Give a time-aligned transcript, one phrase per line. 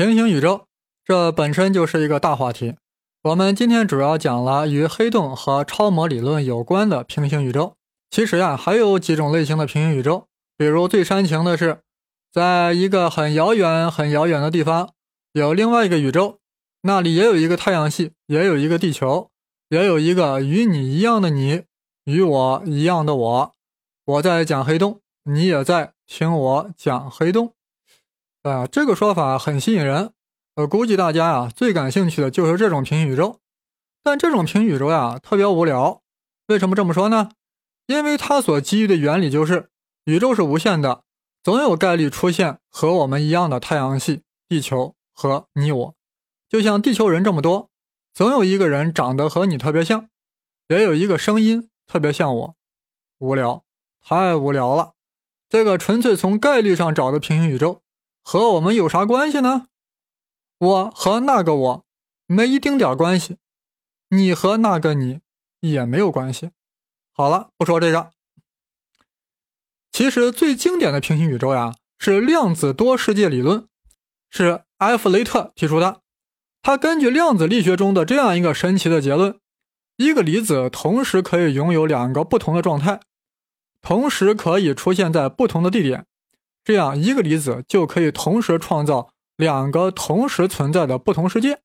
[0.00, 0.64] 平行宇宙，
[1.04, 2.74] 这本身就是一个大话题。
[3.22, 7.74] 我们今天主要讲了与黑洞和超模理论有关的平行宇宙。
[8.08, 10.24] 其实呀，还有几种类型的平行宇宙，
[10.56, 11.80] 比如最煽情的是，
[12.32, 14.88] 在一个很遥远、很遥远的地方，
[15.34, 16.38] 有另外一个宇宙，
[16.80, 19.28] 那里也有一个太阳系，也有一个地球，
[19.68, 21.64] 也有一个与你一样的你，
[22.04, 23.52] 与我一样的我。
[24.06, 27.52] 我在讲黑洞，你也在听我讲黑洞。
[28.42, 30.12] 啊，这个说法很吸引人。
[30.56, 33.38] 我估计大家啊最感兴趣的就是这种平行宇宙。
[34.02, 36.00] 但这种平行宇宙呀特别无聊。
[36.46, 37.30] 为什么这么说呢？
[37.86, 39.68] 因为它所基于的原理就是
[40.04, 41.02] 宇宙是无限的，
[41.42, 45.94] 总有概率出现和我们一样的太阳系、地球和你我。
[46.48, 47.68] 就像地球人这么多，
[48.14, 50.08] 总有一个人长得和你特别像，
[50.68, 52.56] 也有一个声音特别像我。
[53.18, 53.64] 无聊，
[54.02, 54.94] 太无聊了。
[55.48, 57.82] 这个纯粹从概率上找的平行宇宙。
[58.30, 59.66] 和我们有啥关系呢？
[60.58, 61.84] 我和那个我
[62.28, 63.38] 没一丁点关系，
[64.10, 65.18] 你和那个你
[65.58, 66.52] 也没有关系。
[67.10, 68.12] 好了，不说这个。
[69.90, 73.66] 其实最经典的平行宇宙呀，是量子多世界理论，
[74.30, 76.00] 是埃弗雷特提出的。
[76.62, 79.40] 他根据量子力学中的这样一个神奇的结论：
[79.96, 83.00] 一个离子同时可以拥有两个不同的状态，
[83.82, 86.06] 同时可以出现在不同的地点。
[86.62, 91.60] 这样一个离子就可以同时创造两个同时存在的不同世界。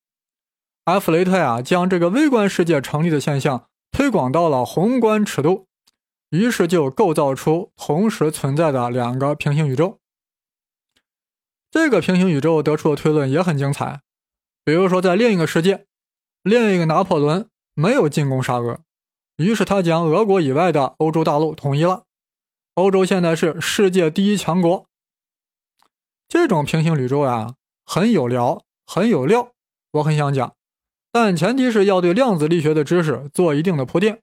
[0.84, 5.66] 埃弗雷特呀，将这个微观世界成立的现象推广到了宏观尺度，
[6.30, 9.98] 于是就构造出同时存在的两个平行宇宙。
[11.70, 14.00] 这个平行宇宙得出的推论也很精彩，
[14.64, 15.86] 比如说在另一个世界，
[16.42, 18.80] 另一个拿破仑没有进攻沙俄，
[19.36, 22.05] 于是他将俄国以外的欧洲大陆统一了。
[22.76, 24.84] 欧洲现在是世界第一强国。
[26.28, 27.54] 这种平行宇宙呀，
[27.86, 29.52] 很有聊，很有料，
[29.92, 30.54] 我很想讲，
[31.10, 34.20] 但前提是要对量子力学的知识做一定的铺垫，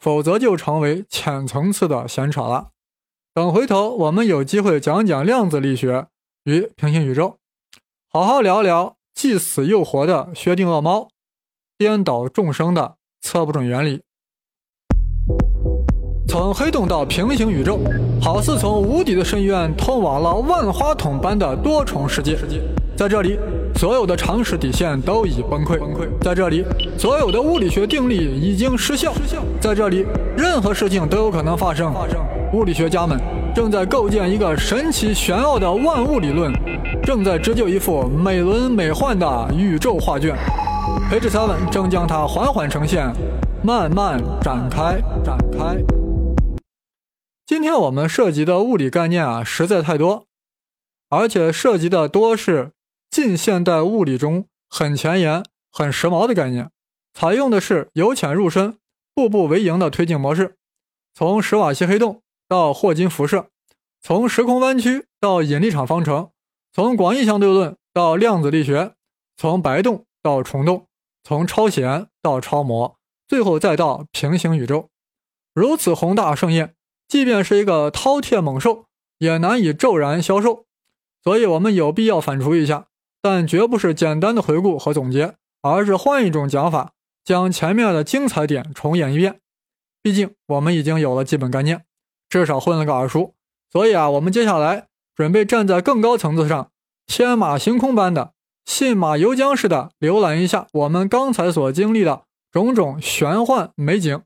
[0.00, 2.70] 否则就成为浅层次的闲扯了。
[3.32, 6.08] 等回头我们有机会讲讲量子力学
[6.42, 7.38] 与平行宇宙，
[8.08, 11.08] 好好聊聊既死又活的薛定谔猫，
[11.78, 14.02] 颠倒众生的测不准原理。
[16.28, 17.80] 从黑洞到平行宇宙，
[18.20, 22.38] 好似从无底的深渊通往了万花筒般的多重世界。
[22.96, 23.38] 在这里，
[23.74, 25.78] 所有的常识底线都已崩溃。
[26.20, 26.64] 在这里，
[26.96, 29.12] 所有的物理学定律已经失效。
[29.60, 30.06] 在这里，
[30.36, 31.92] 任何事情都有可能发生。
[32.52, 33.18] 物理学家们
[33.54, 36.52] 正在构建一个神奇玄奥的万物理论，
[37.02, 40.34] 正在织就一幅美轮美奂的宇宙画卷。
[41.10, 43.10] 培智 seven 正将它缓缓呈现，
[43.62, 46.01] 慢慢展开，展开。
[47.44, 50.26] 今天我们涉及的物理概念啊，实在太多，
[51.08, 52.70] 而且涉及的多是
[53.10, 56.70] 近现代物理中很前沿、很时髦的概念，
[57.12, 58.78] 采用的是由浅入深、
[59.12, 60.56] 步步为营的推进模式。
[61.14, 63.48] 从史瓦西黑洞到霍金辐射，
[64.00, 66.30] 从时空弯曲到引力场方程，
[66.72, 68.94] 从广义相对论到量子力学，
[69.36, 70.86] 从白洞到虫洞，
[71.24, 74.88] 从超弦到超模，最后再到平行宇宙，
[75.52, 76.76] 如此宏大盛宴。
[77.12, 78.86] 即便是一个饕餮猛兽，
[79.18, 80.64] 也难以骤然消瘦，
[81.22, 82.86] 所以我们有必要反刍一下，
[83.20, 86.92] 但绝不是简单的回顾和总结，而是换一种讲法，
[87.22, 89.40] 将前面的精彩点重演一遍。
[90.02, 91.84] 毕竟我们已经有了基本概念，
[92.30, 93.34] 至少混了个耳熟，
[93.70, 96.70] 所以啊，我们接下来准备站在更高层次上，
[97.06, 98.32] 天马行空般的、
[98.64, 104.22] 信马由缰似的浏览一下我们刚才所经历的种种玄幻美景。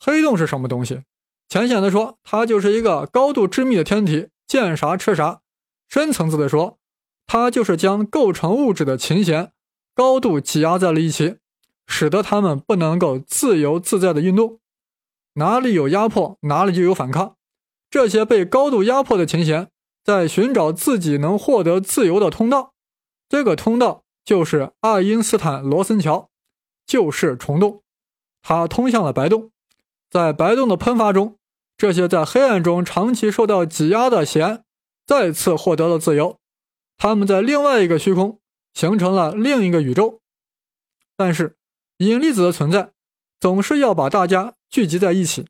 [0.00, 1.02] 黑洞是什么东西？
[1.48, 5.42] 浅显的说，它就是一个高度致密的天体，见啥吃啥；
[5.88, 6.78] 深层次的说，
[7.26, 9.52] 它就是将构成物质的琴弦
[9.94, 11.36] 高度挤压在了一起，
[11.86, 14.58] 使得它们不能够自由自在的运动。
[15.34, 17.36] 哪里有压迫，哪里就有反抗。
[17.88, 19.70] 这些被高度压迫的琴弦
[20.02, 22.74] 在寻找自己能获得自由的通道，
[23.28, 26.28] 这个通道就是爱因斯坦罗森桥，
[26.84, 27.82] 就是虫洞，
[28.42, 29.52] 它通向了白洞。
[30.16, 31.36] 在白洞的喷发中，
[31.76, 34.64] 这些在黑暗中长期受到挤压的弦
[35.04, 36.38] 再次获得了自由。
[36.96, 38.40] 它们在另外一个虚空
[38.72, 40.22] 形成了另一个宇宙。
[41.18, 41.58] 但是，
[41.98, 42.92] 引力子的存在
[43.38, 45.48] 总是要把大家聚集在一起。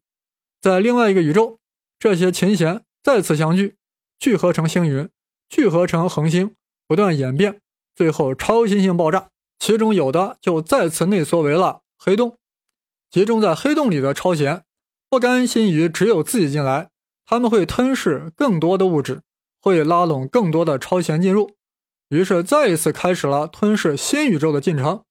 [0.60, 1.60] 在另外一个宇宙，
[2.00, 3.76] 这些琴弦再次相聚，
[4.18, 5.08] 聚合成星云，
[5.48, 6.56] 聚合成恒星，
[6.88, 7.60] 不断演变，
[7.94, 9.28] 最后超新星爆炸。
[9.60, 12.36] 其中有的就再次内缩为了黑洞。
[13.10, 14.64] 集中在黑洞里的超弦，
[15.08, 16.90] 不甘心于只有自己进来，
[17.24, 19.22] 他们会吞噬更多的物质，
[19.60, 21.52] 会拉拢更多的超弦进入，
[22.08, 25.02] 于是再一次开始了吞噬新宇宙的进程。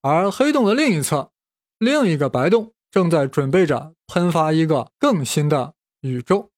[0.00, 1.30] 而黑洞的另一侧，
[1.78, 6.50] 另一个白洞正在准备着喷发一个更新的宇宙。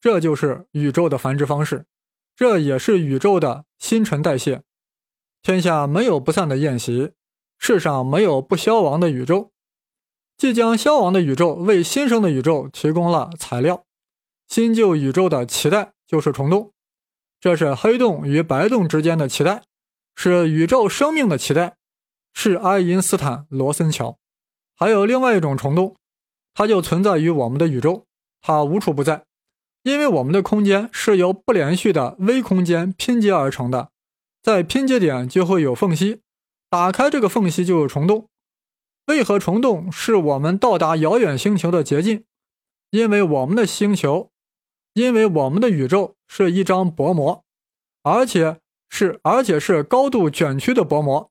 [0.00, 1.86] 这就是宇宙的繁殖方式，
[2.36, 4.62] 这也是宇宙的新陈代谢。
[5.42, 7.12] 天下没有不散的宴席，
[7.58, 9.52] 世上没有不消亡的宇宙。
[10.36, 13.84] 即将消亡的宇宙为新生的宇宙提供了材料。
[14.48, 16.72] 新旧宇宙的脐带就是虫洞，
[17.40, 19.62] 这是黑洞与白洞之间的脐带，
[20.14, 21.76] 是宇宙生命的脐带，
[22.34, 24.18] 是爱因斯坦罗森桥。
[24.76, 25.96] 还有另外一种虫洞，
[26.54, 28.04] 它就存在于我们的宇宙，
[28.42, 29.24] 它无处不在，
[29.82, 33.88] 因为我们的空间是由不连续的微空间拼接而成的，
[34.42, 36.20] 在拼接点就会有缝隙，
[36.68, 38.28] 打开这个缝隙就有虫洞。
[39.06, 42.24] 为何虫洞是我们到达遥远星球的捷径？
[42.90, 44.30] 因为我们的星球，
[44.94, 47.44] 因为我们的宇宙是一张薄膜，
[48.02, 48.58] 而且
[48.88, 51.30] 是而且是高度卷曲的薄膜。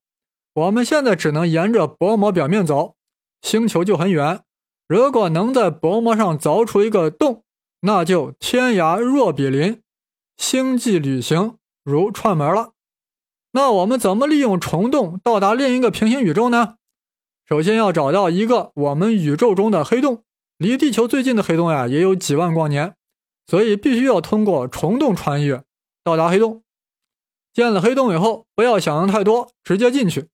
[0.54, 2.96] 我们现在只能沿着薄膜表面走，
[3.42, 4.42] 星球就很远。
[4.88, 7.44] 如果能在薄膜上凿出一个洞，
[7.82, 9.82] 那就天涯若比邻，
[10.38, 12.72] 星际旅行如串门了。
[13.52, 16.76] 那我们怎么利用虫洞到达另一个平行宇宙呢？
[17.48, 20.24] 首先要找到一个我们宇宙中的黑洞，
[20.58, 22.96] 离地球最近的黑洞呀也有几万光年，
[23.46, 25.64] 所以必须要通过虫洞穿越
[26.04, 26.64] 到达黑洞。
[27.54, 30.28] 建了黑洞以后，不要想的太多，直接进去，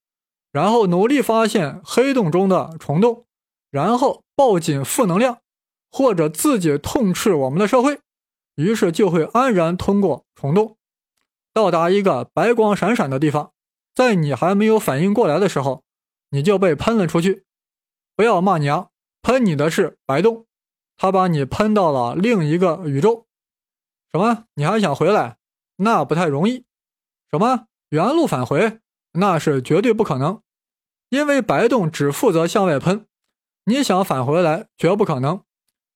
[0.52, 3.26] 然后努力发现黑洞中的虫洞，
[3.70, 5.40] 然后抱紧负能量，
[5.90, 8.00] 或者自己痛斥我们的社会，
[8.54, 10.78] 于是就会安然通过虫洞，
[11.52, 13.52] 到达一个白光闪闪的地方。
[13.94, 15.82] 在你还没有反应过来的时候。
[16.32, 17.44] 你就被喷了出去，
[18.16, 18.90] 不要骂娘，
[19.20, 20.46] 喷你的是白洞，
[20.96, 23.26] 他把你喷到了另一个宇宙。
[24.10, 24.46] 什么？
[24.54, 25.36] 你还想回来？
[25.76, 26.64] 那不太容易。
[27.30, 27.66] 什么？
[27.90, 28.80] 原路返回？
[29.12, 30.40] 那是绝对不可能，
[31.10, 33.06] 因为白洞只负责向外喷，
[33.66, 35.44] 你想返回来绝不可能。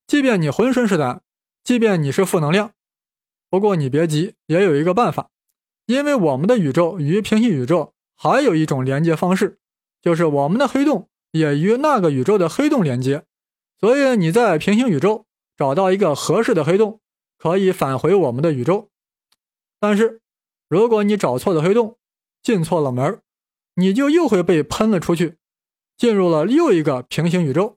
[0.06, 1.23] 即便你浑身是胆，
[1.65, 2.73] 即便你是负能量，
[3.49, 5.31] 不过你别急，也有一个办法，
[5.87, 9.59] 因为我们的宇宙与平行宇宙还有一种连接方式。
[10.06, 13.25] 就是我们的黑洞也与那个宇宙的黑洞连接，
[13.81, 15.26] 所以你在平行宇宙
[15.56, 17.00] 找到一个合适的黑洞，
[17.37, 18.88] 可以返回我们的宇宙。
[19.81, 20.20] 但是，
[20.69, 21.99] 如果你找错了黑洞，
[22.41, 23.20] 进错了门，
[23.75, 25.38] 你就又会被喷了出去，
[25.97, 27.76] 进入了又一个平行宇宙，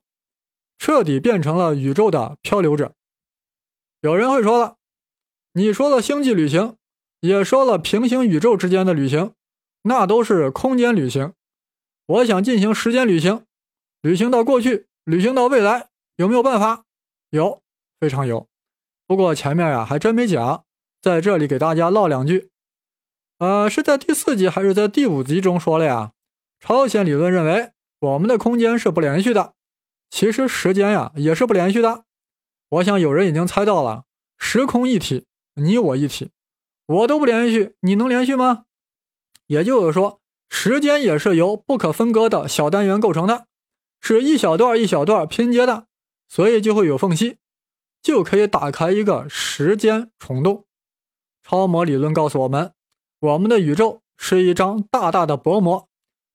[0.78, 2.94] 彻底变成了宇宙的漂流者。
[4.02, 4.76] 有人会说了，
[5.54, 6.76] 你说了星际旅行，
[7.22, 9.32] 也说了平行宇宙之间的旅行，
[9.82, 11.32] 那都是空间旅行。
[12.10, 13.44] 我想进行时间旅行，
[14.02, 16.84] 旅行到过去，旅行到未来，有没有办法？
[17.30, 17.62] 有，
[18.00, 18.48] 非常有。
[19.06, 20.64] 不过前面呀还真没讲，
[21.00, 22.50] 在这里给大家唠两句。
[23.38, 26.10] 呃，是在第四集还是在第五集中说了呀？
[26.58, 27.70] 朝鲜理论认为
[28.00, 29.54] 我们的空间是不连续的，
[30.10, 32.06] 其实时间呀也是不连续的。
[32.70, 34.04] 我想有人已经猜到了，
[34.36, 36.32] 时空一体，你我一体，
[36.86, 38.64] 我都不连续，你能连续吗？
[39.46, 40.19] 也就是说。
[40.50, 43.46] 时间也是由不可分割的小单元构成的，
[44.00, 45.86] 是一小段一小段拼接的，
[46.28, 47.38] 所以就会有缝隙，
[48.02, 50.66] 就可以打开一个时间虫洞。
[51.42, 52.72] 超模理论告诉我们，
[53.20, 55.88] 我们的宇宙是一张大大的薄膜，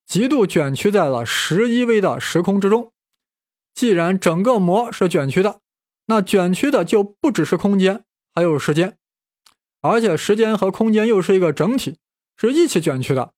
[0.07, 2.91] 极度卷曲在了十一维的时空之中。
[3.73, 5.59] 既然整个膜是卷曲的，
[6.07, 8.97] 那卷曲的就不只是空间，还有时间，
[9.81, 11.99] 而且时间和空间又是一个整体，
[12.37, 13.33] 是一起卷曲的。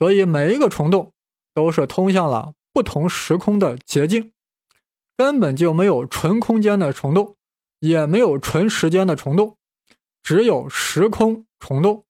[0.00, 1.12] 所以每一个虫洞
[1.52, 4.32] 都是通向了不同时空的捷径，
[5.14, 7.36] 根本就没有纯空间的虫洞，
[7.80, 9.58] 也没有纯时间的虫洞，
[10.22, 12.06] 只有时空虫洞。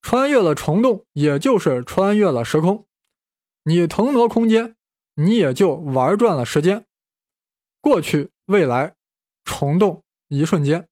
[0.00, 2.86] 穿越了虫洞，也就是穿越了时空。
[3.64, 4.76] 你腾挪空间，
[5.16, 6.86] 你也就玩转了时间。
[7.82, 8.94] 过去、未来，
[9.44, 10.88] 虫洞一瞬间。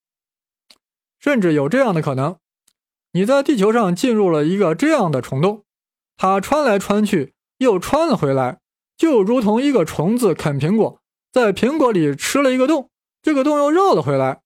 [1.19, 2.39] 甚至有这样的可能，
[3.13, 5.65] 你在地球上进入了一个这样的虫洞。
[6.17, 8.61] 它穿来穿去，又穿了回来，
[8.97, 14.41] 就如同一个虫子啃苹果，在苹果里吃了一个洞，这个洞又绕了回来。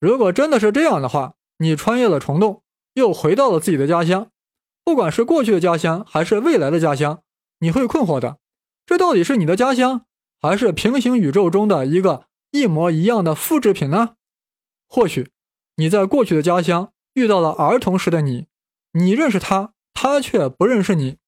[0.00, 2.62] 如果真的是这样的话，你穿越了虫洞，
[2.94, 4.30] 又回到了自己的家乡，
[4.84, 7.22] 不管是过去的家乡还是未来的家乡，
[7.60, 8.38] 你会困惑的：
[8.86, 10.06] 这到底是你的家乡，
[10.40, 14.16] 还是平行宇宙中的一个一模一样的复制品呢？
[14.88, 15.30] 或许
[15.76, 18.46] 你在过去的家乡遇到了儿童时的你，
[18.92, 19.74] 你认识他。
[20.02, 21.18] 他却不认识你，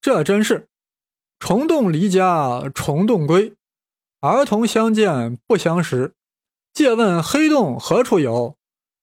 [0.00, 0.66] 这真是
[1.38, 3.52] 虫洞离家虫洞归，
[4.20, 6.14] 儿童相见不相识。
[6.72, 8.56] 借问黑洞何处有？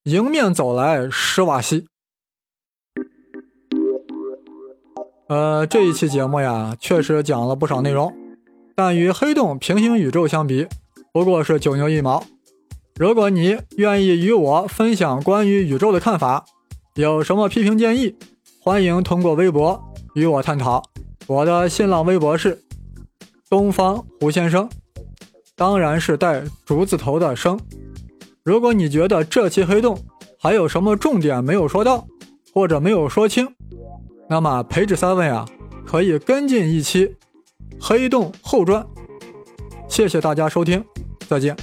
[0.06, 1.86] 迎面走来施瓦西。
[5.28, 8.12] 呃，这一期节目呀，确实讲了不少内容，
[8.74, 10.68] 但与黑洞平行宇宙相比，
[11.13, 12.24] 不过是九牛一毛。
[12.96, 16.44] 如果你愿意与我分享关于宇宙的看法，
[16.96, 18.16] 有什么批评建议，
[18.63, 19.82] 欢迎通过微博
[20.13, 20.84] 与我探讨。
[21.25, 22.63] 我的新浪微博是
[23.50, 24.70] 东方胡先生，
[25.56, 27.60] 当然是带竹字头的生。
[28.44, 29.98] 如果你觉得这期黑洞
[30.38, 32.06] 还有什么重点没有说到，
[32.53, 33.48] 或者没有说清，
[34.30, 35.44] 那么培智三位啊，
[35.84, 37.08] 可以跟进一期
[37.80, 38.84] 《黑洞后传》。
[39.88, 40.86] 谢谢大家收听，
[41.27, 41.58] 再见。